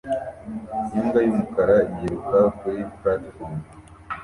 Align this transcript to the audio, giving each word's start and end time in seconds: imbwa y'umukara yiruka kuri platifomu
imbwa 0.97 1.19
y'umukara 1.25 1.77
yiruka 1.97 2.39
kuri 2.57 2.79
platifomu 2.97 3.59